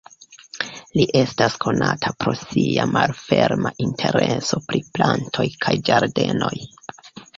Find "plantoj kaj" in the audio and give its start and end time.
4.99-5.77